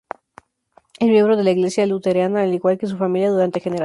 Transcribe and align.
Es 0.99 1.07
miembro 1.09 1.37
de 1.37 1.43
la 1.43 1.51
iglesia 1.51 1.85
luterana, 1.85 2.41
al 2.41 2.55
igual 2.55 2.79
que 2.79 2.87
su 2.87 2.97
familia 2.97 3.29
durante 3.29 3.59
generaciones. 3.59 3.79